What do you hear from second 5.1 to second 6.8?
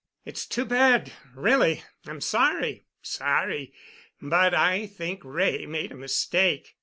Wray made a mistake.